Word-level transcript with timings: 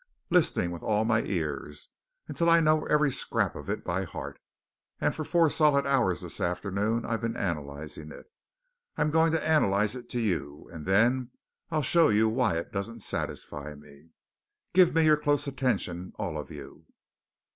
"Listening 0.31 0.71
with 0.71 0.81
all 0.81 1.05
my 1.05 1.21
ears 1.21 1.89
until 2.27 2.49
I 2.49 2.59
know 2.59 2.85
every 2.87 3.11
scrap 3.11 3.55
of 3.55 3.69
it 3.69 3.83
by 3.83 4.03
heart. 4.03 4.39
And 4.99 5.13
for 5.13 5.23
four 5.23 5.51
solid 5.51 5.85
hours 5.85 6.21
this 6.21 6.39
afternoon 6.41 7.05
I've 7.05 7.21
been 7.21 7.37
analysing 7.37 8.11
it. 8.11 8.25
I'm 8.97 9.11
going 9.11 9.31
to 9.33 9.43
analyse 9.47 9.93
it 9.93 10.09
to 10.09 10.19
you 10.19 10.67
and 10.73 10.87
then 10.87 11.29
I'll 11.69 11.83
show 11.83 12.09
you 12.09 12.29
why 12.29 12.57
it 12.57 12.71
doesn't 12.71 13.01
satisfy 13.01 13.75
me. 13.75 14.09
Give 14.73 14.95
me 14.95 15.05
your 15.05 15.17
close 15.17 15.45
attention, 15.45 16.13
all 16.17 16.35
of 16.35 16.49
you." 16.49 16.85